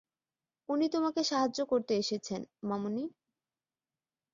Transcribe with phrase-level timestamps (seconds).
[0.69, 3.03] উনি তোমাকে সাহায্য করতে এসেছেন, মামনি।